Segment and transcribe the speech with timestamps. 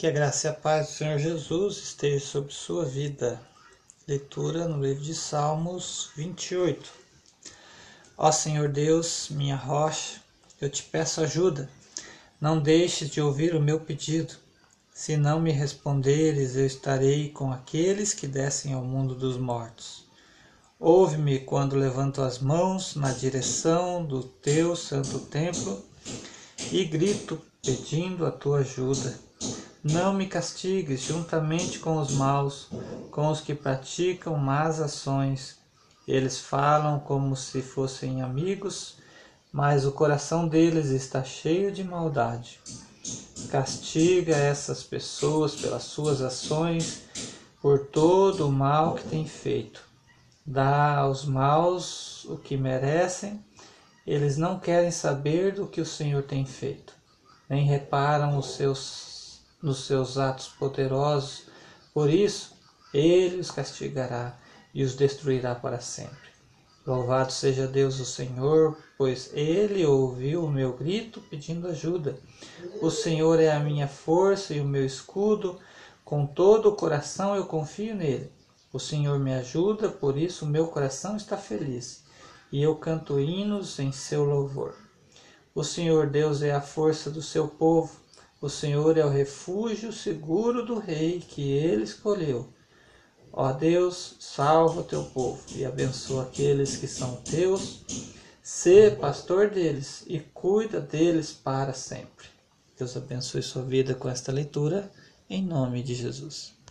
[0.00, 3.38] Que a graça e a paz do Senhor Jesus esteja sobre sua vida.
[4.08, 6.90] Leitura no livro de Salmos 28.
[8.16, 10.18] Ó Senhor Deus, minha rocha,
[10.58, 11.68] eu te peço ajuda.
[12.40, 14.36] Não deixes de ouvir o meu pedido.
[14.90, 20.06] Se não me responderes, eu estarei com aqueles que descem ao mundo dos mortos.
[20.78, 25.84] Ouve-me quando levanto as mãos na direção do teu santo templo
[26.72, 29.28] e grito pedindo a tua ajuda.
[29.82, 32.68] Não me castigues juntamente com os maus,
[33.10, 35.56] com os que praticam más ações.
[36.06, 38.98] Eles falam como se fossem amigos,
[39.50, 42.60] mas o coração deles está cheio de maldade.
[43.50, 47.04] Castiga essas pessoas pelas suas ações,
[47.62, 49.82] por todo o mal que têm feito.
[50.44, 53.42] Dá aos maus o que merecem.
[54.06, 56.92] Eles não querem saber do que o Senhor tem feito,
[57.48, 59.19] nem reparam os seus
[59.62, 61.44] nos seus atos poderosos.
[61.92, 62.56] Por isso,
[62.92, 64.36] ele os castigará
[64.74, 66.30] e os destruirá para sempre.
[66.86, 72.18] Louvado seja Deus o Senhor, pois ele ouviu o meu grito pedindo ajuda.
[72.80, 75.58] O Senhor é a minha força e o meu escudo,
[76.04, 78.32] com todo o coração eu confio nele.
[78.72, 82.04] O Senhor me ajuda, por isso meu coração está feliz,
[82.50, 84.74] e eu canto hinos em seu louvor.
[85.54, 87.92] O Senhor Deus é a força do seu povo,
[88.40, 92.48] o Senhor é o refúgio seguro do rei que ele escolheu.
[93.32, 97.84] Ó Deus, salva o teu povo e abençoa aqueles que são teus.
[98.42, 102.28] Sê pastor deles e cuida deles para sempre.
[102.76, 104.90] Deus abençoe sua vida com esta leitura,
[105.28, 106.54] em nome de Jesus.